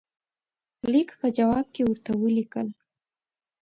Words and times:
لیک 0.91 1.09
په 1.19 1.27
جواب 1.37 1.65
کې 1.75 1.81
ورته 1.85 2.11
ولیکل. 2.21 2.67